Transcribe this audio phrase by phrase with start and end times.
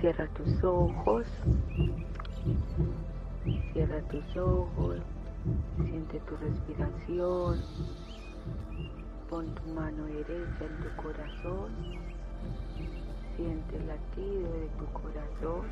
[0.00, 1.26] Cierra tus ojos.
[3.72, 4.98] Cierra tus ojos.
[5.76, 7.60] Siente tu respiración.
[9.28, 11.72] Pon tu mano derecha en tu corazón.
[13.36, 15.66] Siente el latido de tu corazón.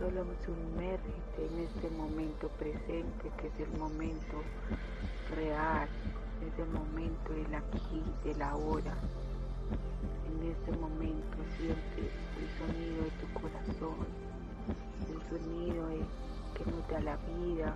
[0.00, 4.42] Solo sumérgete en este momento presente, que es el momento
[5.36, 5.88] real,
[6.44, 8.96] es el momento del aquí, del ahora.
[17.12, 17.74] La vida,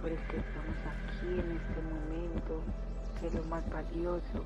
[0.00, 2.60] por el que estamos aquí en este momento,
[3.18, 4.44] que es lo más valioso.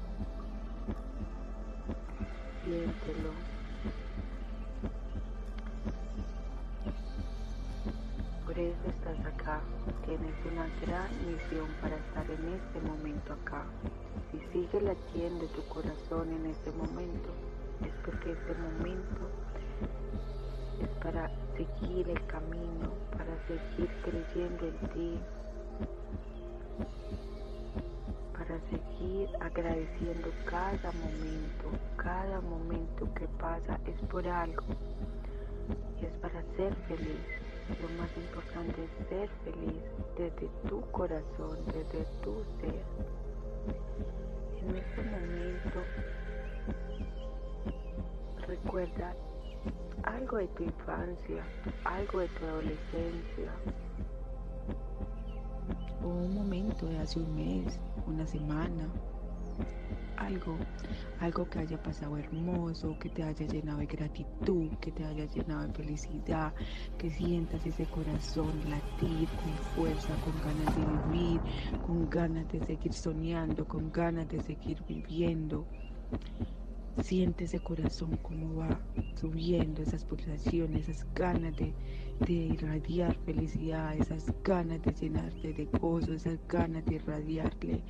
[2.65, 3.33] Siéntelo.
[8.47, 9.61] Por eso estás acá.
[10.07, 13.65] Tienes una gran misión para estar en este momento acá.
[14.33, 17.29] Si sigue latiendo tu corazón en este momento,
[17.85, 19.29] es porque este momento
[21.03, 25.19] para seguir el camino, para seguir creyendo en ti,
[28.33, 34.65] para seguir agradeciendo cada momento, cada momento que pasa es por algo
[36.01, 37.21] y es para ser feliz.
[37.83, 39.83] Lo más importante es ser feliz
[40.17, 42.85] desde tu corazón, desde tu ser.
[44.63, 45.83] En este momento
[48.47, 49.15] recuerda
[50.17, 51.45] algo de tu infancia,
[51.85, 53.53] algo de tu adolescencia,
[56.03, 58.89] o un momento de hace un mes, una semana,
[60.17, 60.57] algo,
[61.21, 65.67] algo que haya pasado hermoso, que te haya llenado de gratitud, que te haya llenado
[65.67, 66.55] de felicidad,
[66.97, 71.41] que sientas ese corazón latir con fuerza, con ganas de vivir,
[71.87, 75.67] con ganas de seguir soñando, con ganas de seguir viviendo.
[77.03, 78.81] Siente ese corazón como va
[79.15, 81.75] subiendo, esas pulsaciones, esas ganas de,
[82.21, 87.83] de irradiar felicidad, esas ganas de llenarte de gozo, esas ganas de irradiarle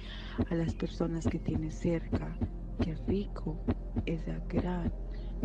[0.50, 2.37] a las personas que tienes cerca.
[2.81, 3.56] Qué rico
[4.05, 4.93] esa gran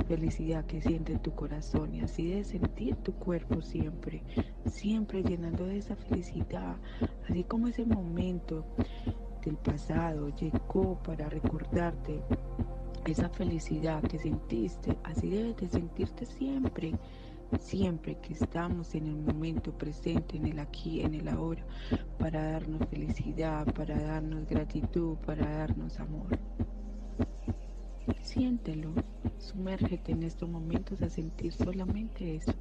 [0.07, 4.23] felicidad que siente tu corazón y así de sentir tu cuerpo siempre,
[4.65, 6.77] siempre llenando de esa felicidad,
[7.29, 8.65] así como ese momento
[9.43, 12.21] del pasado llegó para recordarte
[13.05, 16.93] esa felicidad que sentiste, así debes de sentirte siempre,
[17.59, 21.65] siempre que estamos en el momento presente, en el aquí, en el ahora,
[22.17, 26.37] para darnos felicidad, para darnos gratitud, para darnos amor.
[28.21, 28.93] Siéntelo,
[29.39, 32.53] sumérgete en estos momentos a sentir solamente eso.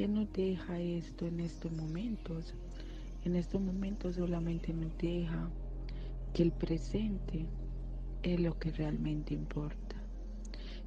[0.00, 2.54] ¿Qué nos deja esto en estos momentos?
[3.26, 5.50] En estos momentos solamente nos deja
[6.32, 7.44] que el presente
[8.22, 9.96] es lo que realmente importa,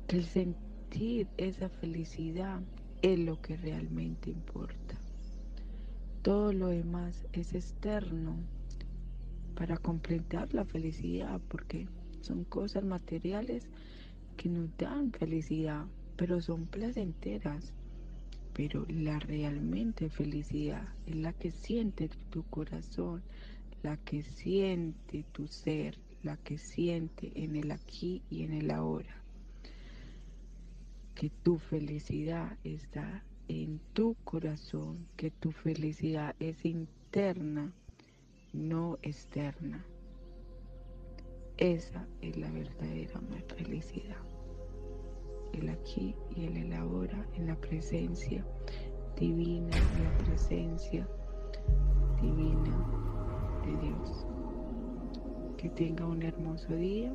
[0.07, 2.59] que el sentir esa felicidad
[3.03, 4.97] es lo que realmente importa.
[6.23, 8.35] Todo lo demás es externo
[9.53, 11.87] para completar la felicidad, porque
[12.21, 13.69] son cosas materiales
[14.37, 15.85] que nos dan felicidad,
[16.17, 17.73] pero son placenteras
[18.53, 23.23] pero la realmente felicidad es la que siente tu corazón,
[23.81, 29.21] la que siente tu ser, la que siente en el aquí y en el ahora.
[31.15, 37.73] Que tu felicidad está en tu corazón, que tu felicidad es interna,
[38.51, 39.83] no externa.
[41.57, 43.19] Esa es la verdadera
[43.55, 44.17] felicidad
[45.53, 48.45] el aquí y el ahora, en la presencia
[49.19, 51.07] divina, en la presencia
[52.21, 54.25] divina de Dios.
[55.57, 57.13] Que tenga un hermoso día